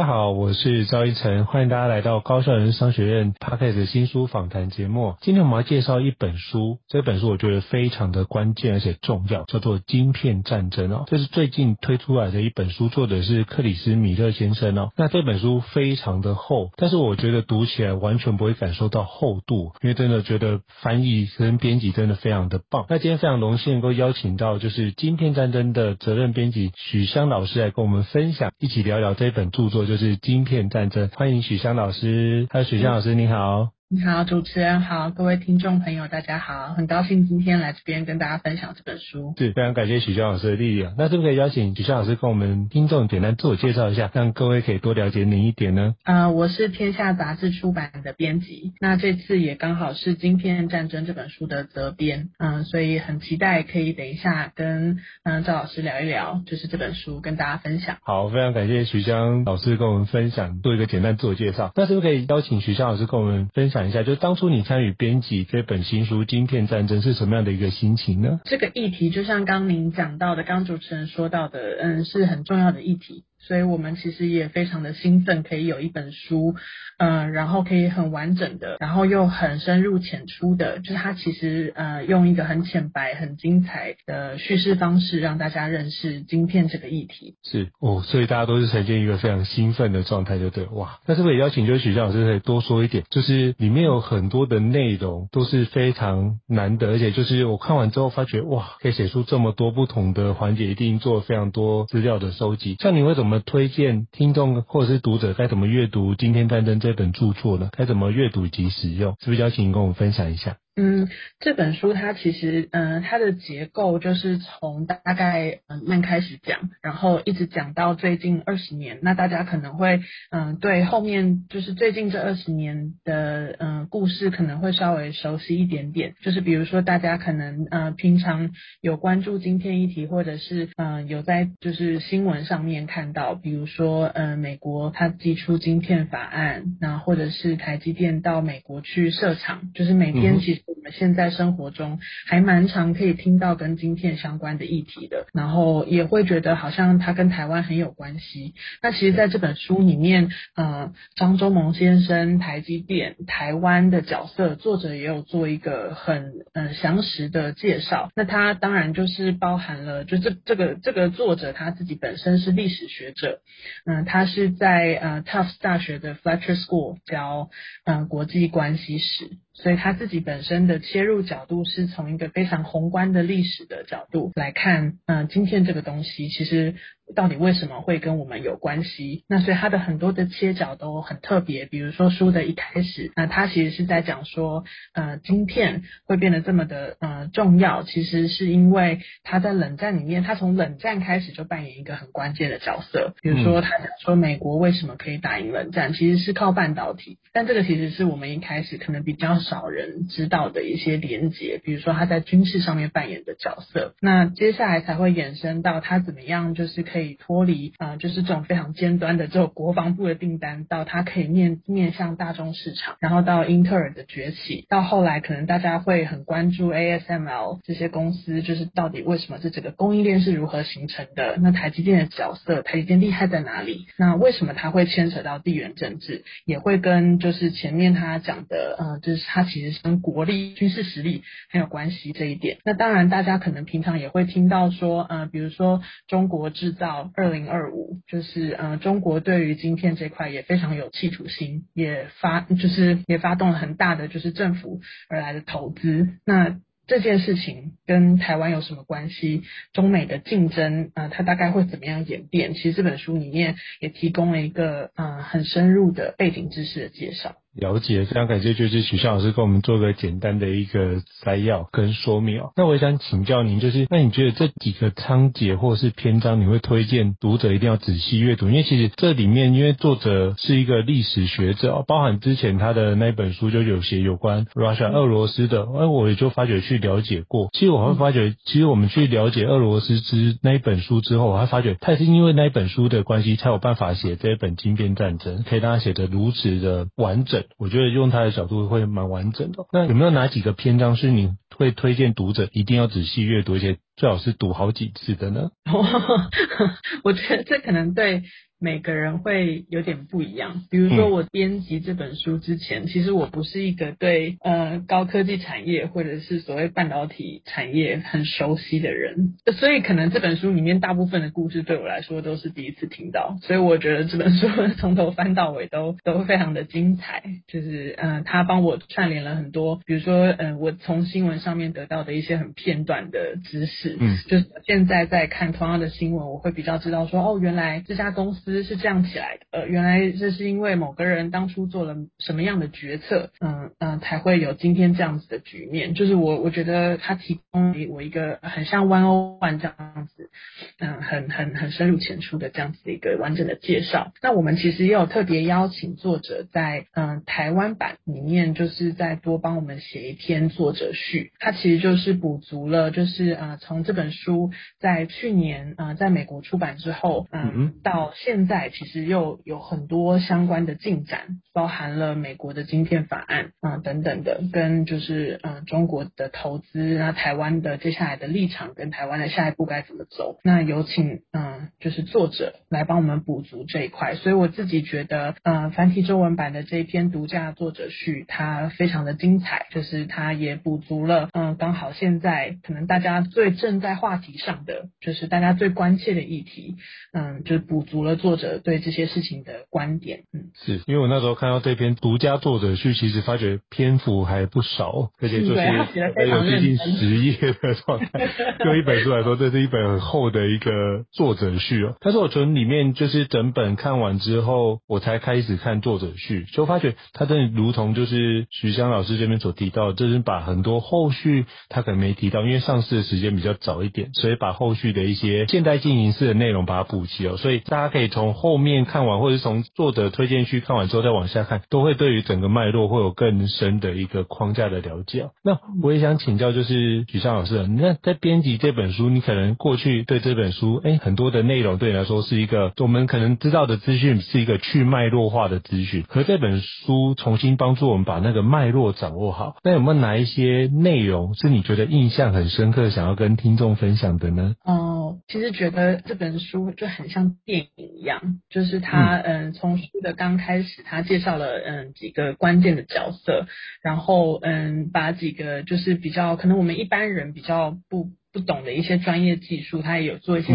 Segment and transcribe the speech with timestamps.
[0.00, 5.16] 大家好，我是赵一晨，欢迎大家来到高校人商学院 Podcast 新书访谈节目。
[5.20, 11.04] 今天我们要介绍一本书，这本书我觉得非常的关键而且重要，叫做《晶片战争》哦。
[11.06, 14.88] 这是最近推出来的一本书，作者是克里斯·米勒先生哦。
[14.96, 22.86] 那这本书非常的厚，但是我觉得读起来完全不会感受到厚度，因为真的觉得翻译跟编辑真的非常的棒。
[22.88, 32.46] 那今天非常荣幸能够邀请到就是《晶片战争》的责任编辑许湘老师来跟我们分享，一起聊聊这本著作就是晶片战争，欢迎许香老师。
[32.50, 33.79] 还有许香老师，你好。
[33.92, 39.34] 你好，主持人好，各位听众朋友，大家好，很高兴今天来这边跟大家分享这本书。
[39.36, 40.94] 是，非常感谢许湘老师的力量。
[40.96, 45.96] 那是不是可以邀请许湘老师跟我们听众简单自我介绍一下，让各位可以多了解您一点呢？
[46.04, 57.96] 啊、呃，我是天下杂志出版的编辑，那这次也刚好是《晶片战争》这本书的责编，嗯、呃，所以很期待可以等一下跟嗯赵老师聊一聊，就是这本书跟大家分享。
[58.04, 61.72] 好，非常感谢许湘老师跟我们分享，做一个简单自我介绍。
[61.74, 63.79] 那是不是可以邀请许湘老师跟我们分享？
[63.88, 68.40] 一下，就是当初你参与编辑这本新书《晶片战争》是什么样的一个心情呢？
[68.44, 73.24] 这个议题就像刚您讲到的，刚主持人说到的，嗯，是很重要的议题。
[73.42, 76.54] 所以我们其实也非常的兴奋，可以有一本书，
[76.98, 87.34] 嗯、然后可以很完整的，然后又很深入浅出的，就是它其实呃用一个很浅白、很精彩的叙事方式，让大家认识晶片这个议题。
[87.42, 90.66] 是哦，所以大家都是呈现一个非常兴奋的状态，就对。
[90.66, 93.04] 哇，那是不是也邀请就是许教老师可以多说一点？
[93.08, 102.76] 就是里面有很多的内容都是非常难得，而且就是我看完之后发觉，哇，可以写出这么多不同的环节，一定做非常多资料的收集。
[102.78, 103.29] 像你会怎么？
[103.30, 107.68] 怎么推荐听众或者是读者该怎么阅读《今天战争》这本著作呢？
[107.70, 109.14] 该怎么阅读及使用？
[109.20, 110.56] 是不是邀请你跟我们分享一下？
[110.76, 111.08] 嗯，
[111.40, 119.00] 这本书它其实，嗯、呃，它的结构就是从大概嗯慢开始讲，然后一直讲到最近二十年。
[119.02, 126.14] 那大家可能会，嗯、呃，对后面就是最近这二十年的，嗯、呃，故事可能会稍微熟悉一点点。
[126.22, 140.59] 就是比如说，大家可能，呃，平常有关注晶片议题，或者是，嗯、呃，有在就是新闻上面看到，比如说，嗯、呃，美国它提出晶片法案，那或者是台积电到美国去设厂，就是每天其实。
[140.66, 148.54] 我们现在生活中还蛮常可以听到跟晶片相关的议题的，然后也会觉得好像它跟台湾很有关系。
[148.82, 158.10] 那其实在这本书里面，呃，张忠谋先生、台积电、台湾的角色，作者也有做一个很呃详实的介绍。
[158.14, 163.40] 那他当然就是包含了，就这这个这个作者他自己本身是历史学者，
[163.86, 167.50] 嗯、他是在呃 Tufts 大学的 Fletcher School 教
[167.84, 169.30] 呃国际关系史。
[169.62, 176.74] 所以他自己本身的切入角度是从一个非常宏观的历史的角度来看，嗯、今天这个东西其实。
[177.14, 179.24] 到底为什么会跟我们有关系？
[179.28, 181.66] 那所以他的很多的切角都很特别。
[181.66, 193.14] 比如说书的一开始，那他其实是在讲说，呃，晶片会变得这么的呃重要，其实是因为他在冷战里面，他从冷战开始就扮演一个很关键的角色。
[193.20, 197.18] 比如说他讲说美国为什么可以打赢冷战，其实是靠半导体。
[197.32, 201.60] 但这个其实是我们一开始可能比较少人知道的一些连结。
[201.64, 206.99] 比如说他在军事上面扮演的角色，那接下来才会衍生到他怎么样就是可以。
[207.00, 221.38] 可以脱离啊，就是这种非常尖端的这种国防部的订单，到它可以面面向大众市场，然后到英特尔的崛起，到后来可能大家会很关注 ASML 这些公司，就是到底为什么这整个供应链是如何形成的？
[221.38, 223.86] 那台积电的角色，台积电厉害在哪里？
[223.96, 226.24] 那为什么它会牵扯到地缘政治？
[226.44, 232.58] 也会跟就是前面他讲的，呃，就是它其实跟国力、军事实力很有关系这一点。
[232.62, 236.89] 那当然，大家可能平常也会听到说，呃，比如说中国制造。
[236.90, 246.08] 到二零二五，就是呃，中国对于晶片这块也非常有企图心，也发就是也发动了很大的就是政府而来的投资。
[246.26, 246.58] 那
[246.88, 249.44] 这件事情跟台湾有什么关系？
[249.72, 252.54] 中美的竞争，呃，它大概会怎么样演变？
[252.54, 257.36] 其实这本书里面也提供了一个呃很深入的背景知识的介绍。
[257.56, 262.52] 了解，非常感谢，就是许翔老师给我们做个简单的一个摘要跟说明哦。
[262.56, 268.46] 那我也想请教您，就是那你觉得这几个章节或是篇章，你会推荐读者一定要仔细阅读？
[268.48, 277.48] 因为其实这里面，因为作者是一个历史学者，包含之前他的那本书就有写有关 Russia 俄罗斯的，哎，我也就发觉去了解过。
[277.52, 287.39] 其实我会发觉，其实我们去了解俄罗斯之那一本书之后，我还发觉他也是因为那一本书的关系，才有办法写这一本《晶片战争》，可以让他写得如此的完整。
[287.58, 289.66] 我觉得用他的角度会蛮完整的。
[289.72, 295.50] 那有没有哪几个篇章是你会推荐读者一定要仔细阅读，一些最好是读好几次的呢？
[297.04, 298.22] 我觉得这可能对。
[298.62, 300.64] 每个人会有点不一样。
[300.70, 313.38] 比如说，我编辑这本书之前，其实我不是一个对呃高科技产业或者是所谓半导体产业很熟悉的人，所以可能这本书里面大部分的故事对我来说都是第一次听到。
[313.40, 314.46] 所以我觉得这本书
[314.76, 317.22] 从头翻到尾都都非常的精彩。
[317.48, 323.96] 就是呃，他帮我串联了很多，比如说呃，我从新闻上面得到的一些很片段的知识。
[323.98, 328.60] 嗯，就是现在在看同样的新闻，我会比较知道说，哦，原来这家公司。
[328.60, 335.94] 是这样起来的，呃，原来这是因为某个人当初做了什么样的决策，嗯嗯、呃，才会有今天这样子的局面。
[335.94, 340.30] 就是我我觉得他提供给我一个很像 One O One 这样子，
[340.78, 344.12] 嗯、呃，很很很深入浅出的这样子的一个完整的介绍。
[344.20, 351.29] 那我们其实也有特别邀请作者在嗯、呃、台湾版里面，就是在多帮我们写一篇作者序。
[351.38, 358.70] 他其实就是补足了，就是啊、呃、从这本书在去年啊、呃、在美国出版之后，呃、嗯，到现在。
[358.80, 370.38] 其实又有很多相关的进展，包含了美国的晶片法案啊、呃、等等的，跟就是嗯中国的投资，那台湾的接下来的立场跟台湾的下一步该怎么走？
[370.44, 374.14] 那有请嗯、呃、就是作者来帮我们补足这一块。
[374.14, 386.76] 所以我自己觉得呃繁体中文版的这一篇独家作者序，它非常的精彩，就是它也补足了嗯、呃、刚好现在可能大家最正在话题上的，就是大家最关切的议题，
[387.12, 388.40] 嗯、呃、就是补足了作。
[388.40, 398.28] 者对这些事情的观点，嗯，是因为我那时候看到这篇独家作者序，其实发觉篇幅还不少，而且就是还有接近十页的状态。
[398.64, 401.96] 就一本书来说，这是一本很厚的一个作者序哦。
[402.00, 417.36] 但是我从里面就是整本看完之后，我才开始看作者序，就发觉他真的如同就是徐香老师这边所提到，就是把很多后续他可能没提到，因为上市的时间比较早一点，所以把后续的一些现代进行式的内容把它补齐哦。
[417.36, 425.28] 所以大家可以从后面看完，或者从作者推荐区看完之后再往下看，都会对于整个脉络会有更深的一个框架的了解。
[425.42, 436.04] 那我也想请教，就是许尚老师，那在编辑这本书，你可能过去对这本书，哎，很多的内容对你来说是一个我们可能知道的资讯，是一个去脉络化的资讯。
[436.08, 444.54] 可这本书重新帮助我们把那个脉络掌握好，那有没有哪一些内容是你觉得印象很深刻，想要跟听众分享的呢？
[444.64, 448.40] 哦，其实觉得这本书就很像电影一样。
[448.48, 453.46] 就是他，嗯，从书的刚开始，他介绍了，嗯，几个关键的角色，
[453.82, 460.54] 然后，嗯，把几个就是比较可能我们一般人比较不不懂的一些专业技术，他也有做一些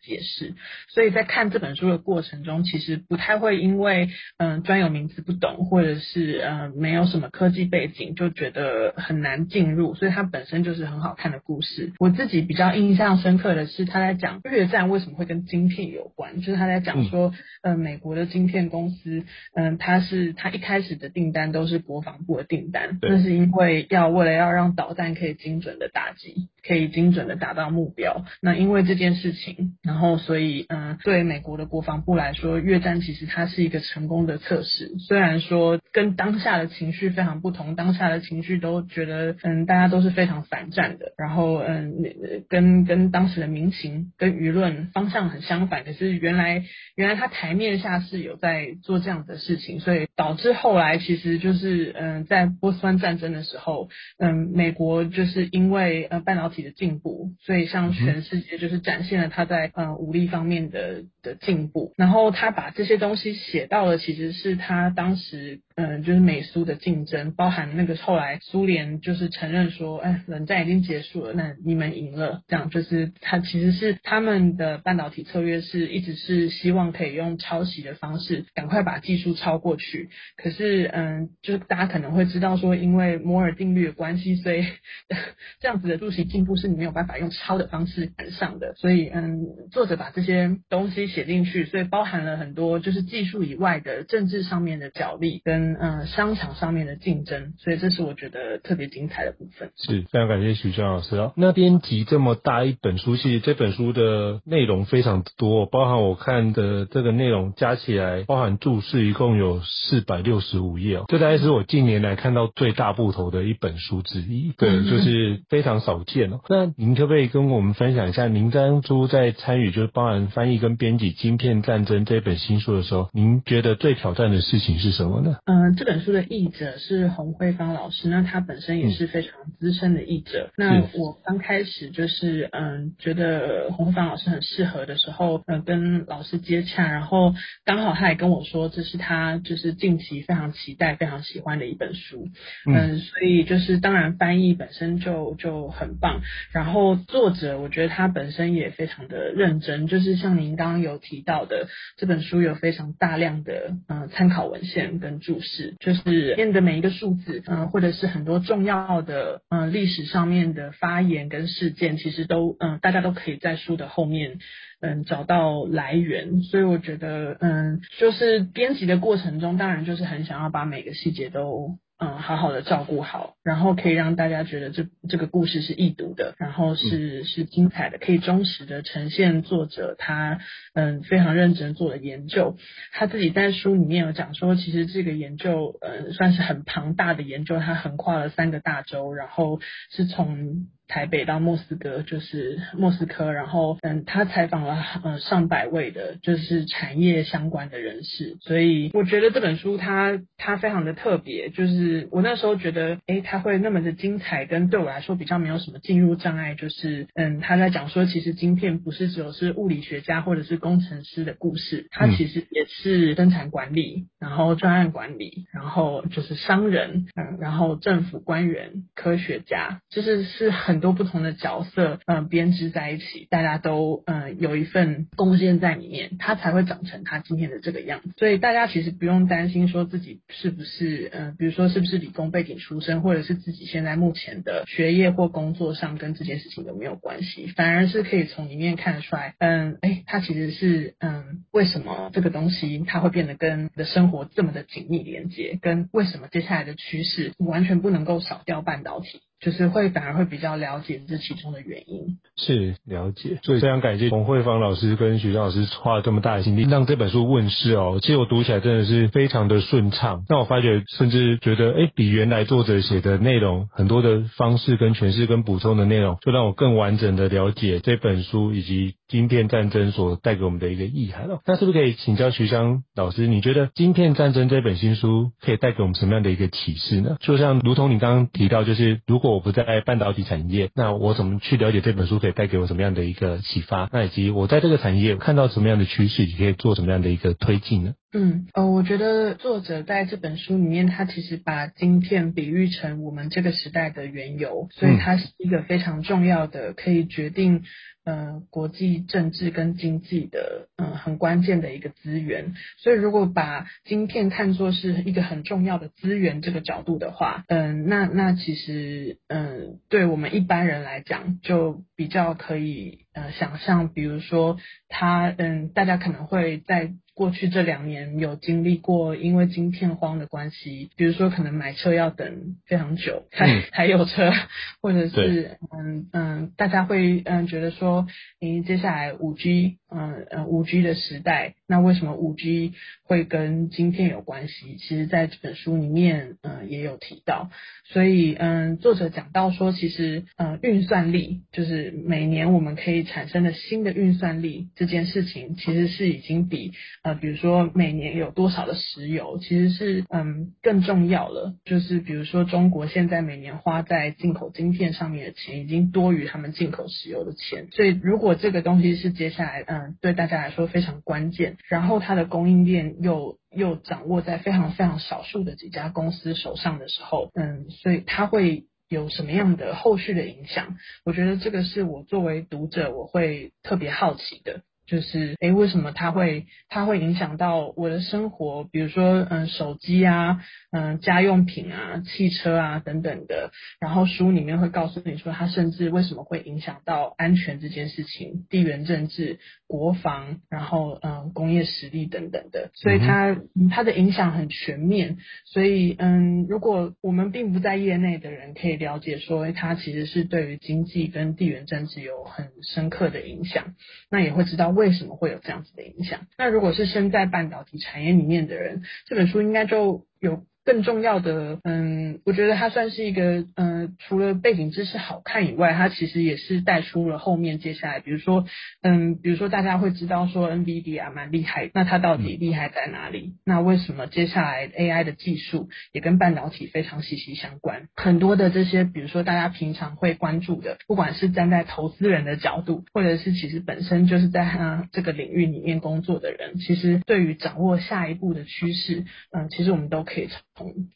[0.00, 0.54] 解释，
[0.88, 4.08] 所以在看这本书的过程中，其实不太会因为
[4.38, 9.94] 嗯专有名词不懂，或者是嗯没有什么科技背景，就觉得很难进入。
[9.94, 11.92] 所以它本身就是很好看的故事。
[11.98, 17.32] 我自己比较印象深刻的是他在讲越战为什么会跟晶片有关，就是他在讲说，
[17.62, 19.24] 呃美国的晶片公司，
[19.54, 28.24] 嗯，他是他一开始的订单都是国防部的订单，那是因为要为了要让导弹可以精准的打击，可以精准的达到目标。
[28.40, 29.76] 那因为这件事情。
[29.90, 34.94] 然后，所以，嗯，对美国的国防部来说，越战其实它是一个成功的测试。
[35.00, 41.06] 虽然说跟当下的情绪非常不同，当下的情绪都觉得，嗯，大家都是非常反战的。
[41.18, 42.04] 然后，嗯，
[42.48, 45.82] 跟跟当时的民情跟舆论方向很相反。
[45.82, 46.62] 可是原来，
[46.94, 53.88] 原来他台面下是有在做这样的事情，所以导致后来其实就是，嗯，在波斯湾战争的时候，
[54.20, 65.60] 嗯，美国就是因为呃半导体的进步，所以向全世界就是展现了他在呃，武力方面的的进步，然后他把这些东西写到了，其实是他当时。
[65.76, 80.10] 嗯，就是美苏的竞争，包含那个后来苏联就是承认说，哎，冷战已经结束了，那你们赢了，这样就是他其实是他们的半导体策略是一直是希望可以用抄袭的方式赶快把技术抄过去。
[80.36, 84.66] 可是，嗯，就是大家可能会知道说，因为摩尔定律的关系，所以
[85.60, 88.74] 这样子的入息进步是你没有办法用抄的方式赶上的。
[88.74, 95.50] 所以，嗯，作者把这些东西写进去，所以包含了很多就是技术以外的政治上面的角力跟。
[95.50, 99.72] 跟呃商场上面的竞争，所以这是我觉得特别精彩的部分。
[99.76, 101.32] 是非常感谢许姜老师哦。
[101.36, 111.06] 那编辑这么大一本书，其实这本书的内容非常多，包含我看的这个内容加起来，包含注释，一共有四百六十五页哦。
[111.08, 116.38] 这大概是我近年来看到最大部头的一本书之一，对，就是非常少见哦。
[116.48, 125.36] 那您可不可以跟我们分享一下，您当初在参与就是包含翻译跟编辑《晶片战争》这本新书的时候，您觉得最挑战的事情是什么呢？
[125.44, 130.50] 嗯、呃，这本书的译者是洪慧芳老师，那他本身也是非常资深的译者。
[130.56, 137.34] 嗯、那我刚开始就是嗯、呃，觉得洪慧芳老师很适合的时候，跟老师接洽，然后
[137.66, 142.28] 刚好他也跟我说，这是他就是近期非常期待、非常喜欢的一本书。
[142.66, 151.66] 嗯、呃，所以就是当然翻译本身就就很棒，然后作者我觉得他本身也非常的认真，就是像您刚刚有提到的，
[151.96, 164.38] 这本书有非常大量的嗯、参考文献跟注释，就是念的每一个数字，嗯、或者是很多重要的嗯、历史上面的发言跟事件，其实都嗯、大家都可以在书的后面
[164.80, 171.78] 嗯、找到来源，所以我觉得嗯就是编辑的过程中，当然就是很想要把每个细节都。
[172.02, 180.40] 嗯，好好的照顾好，然后可以让大家觉得这这个故事是易读的，然后是是精彩的，可以忠实的呈现作者他
[180.72, 182.56] 嗯非常认真做的研究。
[182.92, 190.68] 他自己在书里面有讲说，其实这个研究嗯算是很庞大的研究，他横跨了三个大洲，然后是从。
[190.90, 220.79] 台北到莫斯科，就是莫斯科，然后嗯，他采访了嗯上百位的，就是产业相关的人士，所以我觉得这本书它它非常的特别，就是我那时候觉得，诶，它会那么的精彩，跟对我来说比较没有什么进入障碍，就是嗯，他在讲说，其实晶片不是只有是物理学家或者是工程师的故事，它其实也是生产管理，然后专案管理，然后就是商人，嗯，然后政府官员、科学家，就是是很。
[220.80, 228.10] 多不同的角色，嗯，编织在一起，大家都嗯有一份贡献在里面，他才会长成他今天的这个样子。
[228.16, 249.20] 所以大家其实不用担心说自己是不是嗯，比如说是不是理工背景出身，或者是自己现在目前的学业或工作上跟这件事情都没有关系，反而是可以从里面看出来，嗯，哎，他其实是嗯，为什么这个东西它会变得跟你的生活这么的紧密连接，跟为什么接下来的趋势完全不能够少掉半导体。
[249.40, 257.98] 就是会反而会比较了解这其中的原因，是了解，所以非常感谢洪慧芳老师跟许姜老师花了这么大的心力让这本书问世哦。
[258.02, 271.40] 其实我读起来真的是非常的顺畅，那我发觉甚至觉得，哎，比原来作者写的内容很多的方式跟诠释跟补充的内容，就让我更完整的了解这本书以及晶片战争所带给我们的一个意涵哦。
[271.44, 277.16] 那是不是可以请教徐香老师，你觉得晶片战争这本新书可以带给我们什么样的一个启示呢？
[277.20, 283.90] 就像如同你刚刚提到，就是如果我不在半导体产业，那我怎么去了解这本书可以带给我什么样的一个启发？
[283.92, 287.94] 那以及我在这个产业看到什么样的趋势，也可以做什么样的一个推进呢？
[288.12, 297.62] 嗯，呃，我觉得作者在这本书里面，他其实把晶片比喻成我们这个时代的原油，所以它是一个非常重要的，可以决定
[298.10, 302.54] 嗯国际政治跟经济的嗯、很关键的一个资源。
[302.78, 316.92] 所以如果把晶片看作是一个很重要的资源这个角度的话，嗯、那那其实嗯、对我们一般人来讲，就比较可以呃想象，比如说他嗯，大家可能会在。
[317.20, 324.32] 过去这两年有经历过，因为晶片荒的关系，比如说可能买车要等非常久才才 有车，
[324.80, 328.06] 或者是嗯嗯，大家会嗯觉得说，
[328.40, 329.79] 诶，接下来五 G。
[329.90, 332.72] 嗯呃，五 G 的时代，那为什么五 G
[333.04, 334.76] 会跟晶片有关系？
[334.76, 337.50] 其实在这本书里面，嗯，也有提到。
[337.84, 351.54] 所以，嗯，作者讲到说，其实，嗯，运算力就是每年我们可以产生的新的运算力这件事情，其实是已经比呃，比如说每年有多少的石油，其实是嗯更重要了。
[351.64, 357.66] 就是比如说，中国现在每年花在进口晶片上面的钱，已经多于他们进口石油的钱。
[357.72, 359.79] 所以，如果这个东西是接下来，嗯。
[360.00, 361.56] 对大家来说非常关键。
[361.68, 370.76] 然后它的供应链又又掌握在非常非常少数的几家公司手上的时候，嗯，所以它会有什么样的后续的影响？
[371.04, 374.62] 我觉得这个是我作为读者我会特别好奇的。
[374.90, 378.64] 就是诶，为什么它会它会影响到我的生活？
[378.64, 380.40] 比如说，嗯，手机啊，
[380.72, 383.52] 嗯，家用品啊，汽车啊等等的。
[383.78, 392.72] 然后书里面会告诉你说，它甚至为什么会影响到安全这件事情，地缘政治、国防，然后嗯，工业实力等等的。
[392.74, 393.36] 所以它
[393.70, 395.18] 它的影响很全面。
[395.44, 403.76] 所以嗯，如果我们并不在业内的人，可以了解说，它其实是对于经济跟地缘政治有很深刻的影响。
[404.10, 404.79] 那也会知道。
[404.80, 406.26] 为什么会有这样子的影响？
[406.38, 410.42] 那如果是身在半导体产业里面的人，这本书应该就有。
[410.64, 418.44] 更重要的，嗯，我觉得它算是一个，嗯、呃，除了背景知识好看以外，它其实也是带出了后面接下来，比如说，
[418.82, 423.34] 嗯，比如说大家会知道说 NVIDIA 蛮厉害，那它到底厉害在哪里？
[423.44, 427.88] 那为什么接下来 AI 的技术也跟半导体非常息息相关？
[427.96, 440.28] 很多的这些，比如说大家平常会关注的，不管是站在投资人的角度，或者是其实本身就是在啊这个领域里面工作的人，其实对于掌握下一步的趋势，嗯，其实我们都可以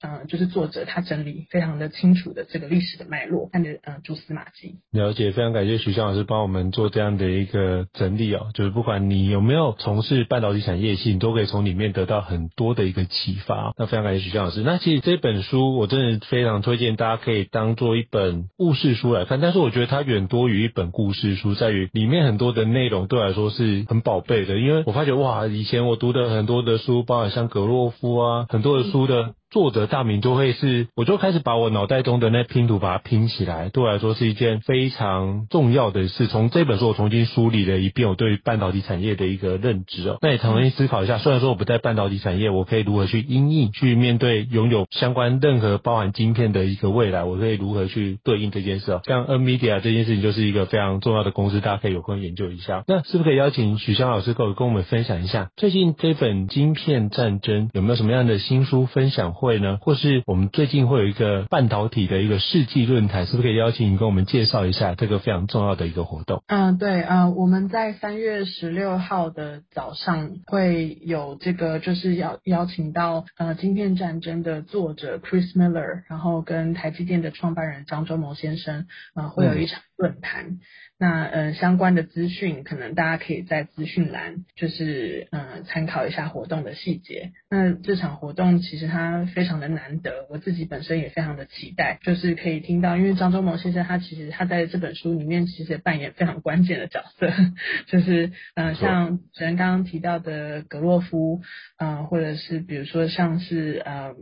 [0.02, 4.76] 嗯，就是作者他整理非常的清楚的这个历史的脉络，看着嗯蛛丝马迹。
[4.92, 8.48] 了解，非常感谢许香老师帮我们做这样的一个整理哦。
[8.54, 13.72] 就是不管你有没有从事半导体产业系，你都可以从里面得到很多的一个启发。
[13.78, 14.62] 那非常感谢许香老师。
[14.62, 29.34] 那其实这本书我真的非常推荐大家可以当做一本故事书来看，但是我觉得它远多于一本故事书，在于里面很多的内容对我来说是很宝贝的，因为我发觉哇，以前我读的很多的书，包含像格洛夫啊，很多的书的。
[29.54, 36.26] 作者大名就会是，我就开始把我脑袋中的那拼图把它拼起来，对我来说是一件非常重要的事。
[36.26, 49.02] 从这本书我重新梳理了一遍我对于半导体产业的一个认知哦，那也重新思考一下，虽然说我不在半导体产业，我可以如何去因应去面对拥有相关任何包含晶片的一个未来，我可以如何去对应这件事哦。
[49.04, 52.82] 像 NVIDIA 这件事情就是一个非常重要的公司，大家可以有空研究一下。
[52.88, 59.76] 那是不是可以邀请许香老师跟我跟我们分享一下，最近这本《晶片战争》有没有什么样的新书分享会呢？
[59.82, 66.42] 或是我们最近会有一个半导体的一个世纪论坛，是不是可以邀请你跟我们介绍一下这个非常重要的一个活动？
[66.46, 80.44] 嗯，对，呃，我们在三月十六号的早上会有这个，就是邀邀请到呃《晶片战争》的作者 Chris Miller，然后跟台积电的创办人张忠谋先生，呃，会有一场论坛。
[80.46, 80.60] 嗯
[80.96, 87.32] 那呃相关的资讯，可能大家可以在资讯栏，就是呃参考一下活动的细节。
[87.50, 97.28] 那这场活动其实它非常的难得，我自己本身也非常的期待，就是可以听到，因为张忠谋先生他其实他在这本书里面其实也扮演非常关键的角色，
[97.88, 101.42] 就是呃像主持人刚刚提到的格洛夫，
[101.76, 104.14] 呃或者是比如说像是呃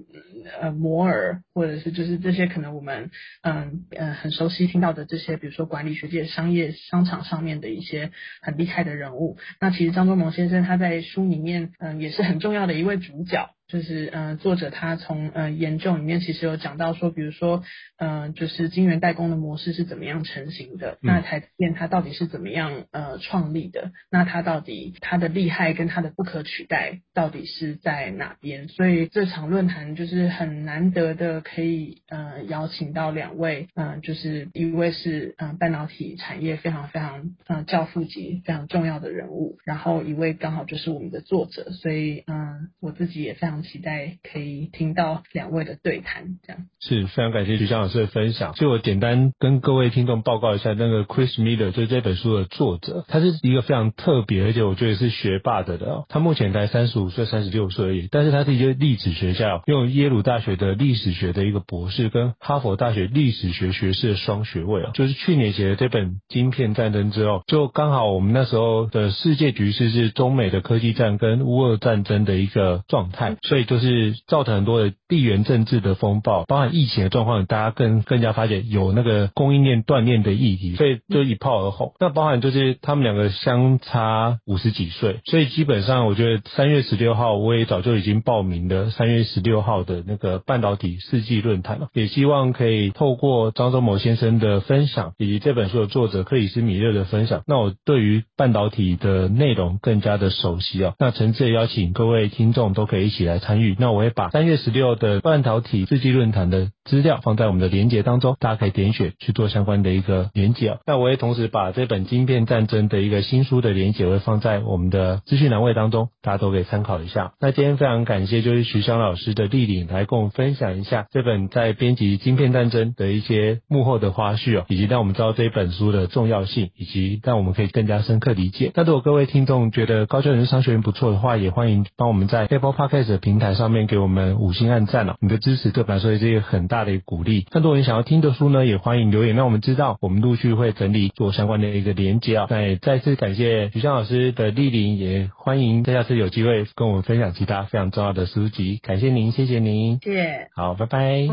[0.62, 3.10] 呃摩尔，或者是就是这些可能我们
[3.42, 6.72] 嗯呃，呃很熟悉听到的这些，比如说管理学界商业。
[6.72, 13.50] 商场上面的一些很厉害的人物，那其实张忠谋先生他在书里面，嗯，也是很重要的一位主角。
[13.72, 17.64] 就是呃，作者他从呃研究里面其实有讲到说，比如说
[17.96, 28.68] 呃，就是晶圆代工的模式是怎么样成型的，那台积电它到底是怎么样呃创立的，那它到底它的厉害跟它的不可取代到底是在哪边？
[28.68, 43.61] 所以这场论坛就是很难得的可以呃邀请到两位，嗯、呃，就是一位是嗯、呃、半导体产业非常非常呃教父级非常重要的人物，然后一位刚好就是我们的作者，所以嗯、呃、我自己也非常。
[43.62, 48.52] 期待可以听到两位的对谈，这样是非常感谢许香老师的分享。
[48.54, 56.04] 就我简单跟各位听众报告一下，那个 Chris Miller 就这本书的作者，他是一个非常特别，而且我觉得是学霸的的。
[56.08, 64.90] 他目前才三十五岁、三十六岁而已，但是他是一个历史学校，拥有耶鲁大学的历史学的一个博士，跟哈佛大学历史学学士的双学位啊。
[64.94, 73.36] 就是去年写的这本《晶片战争》之后，就刚好我们那时候的世界局势是中美的科技战跟乌俄战争的一个状态。
[73.42, 81.92] 所以就是造成很多的地缘政治的风暴，包含疫情的状况，大家更更加发现有那个供应链断裂的议题，所以就一炮而红。
[81.98, 100.94] 那包含就是他们两个相差五十几岁，所以基本上我觉得三月十六号我也早就已经报名了三月十六号的那个半导体世纪论坛了，也希望可以透过张忠谋先生的分享，以及这本书的作者克里斯米勒的分享，那我对于半导体的内容更加的熟悉啊。
[101.00, 103.31] 那诚挚的邀请各位听众都可以一起来。
[103.32, 103.76] 来参与。
[103.78, 110.78] 那我也把三月十六的半导体世纪论坛的资料放在我们的连接当中，大家可以点选去做相关的一个连结。
[110.86, 117.32] 那我也同时把这本《晶片战争》的一个新书的连接会放在我们的资讯栏位当中，大家都可以参考一下。
[117.40, 128.72] 那今天非常感谢就是徐翔老师的莅临来跟我们分享一下这本在编辑《晶片战争》的一些幕后的花絮哦，以及让我们知道这本书的重要性，以及让我们可以更加深刻理解。
[128.74, 137.46] 那如果各位听众觉得高教人生商学院不错的话，也欢迎帮我们在 Apple Podcast 的平台上面给我们五星按赞哦，你的支持对我们来说也是一个很大的一个鼓励。
[137.52, 142.46] 那如果你想要听的书呢，也欢迎留言让我们知道，我们陆续会整理做相关的一个连接啊。
[142.50, 148.80] 那也再次感谢徐翔老师的莅临，也欢迎在下次有机会跟我们分享其他非常重要的书籍。
[148.82, 150.48] 感谢您，谢谢您，谢谢。
[150.54, 151.28] 好，拜拜。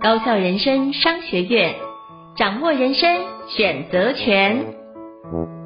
[0.00, 1.74] 高效人生商学院，
[2.36, 3.10] 掌握人生
[3.48, 5.57] 选择权。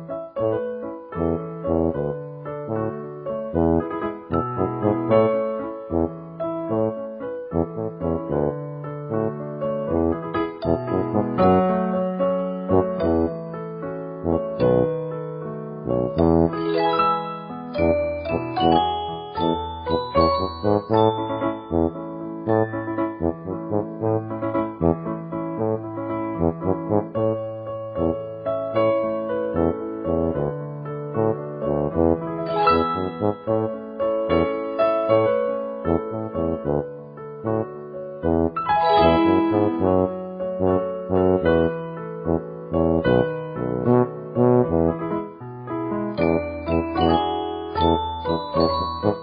[48.24, 49.21] 嗯